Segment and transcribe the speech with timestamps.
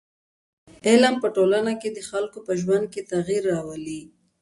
[0.87, 4.01] علم په ټولنه کي د خلکو په ژوند کي تغیر راولي.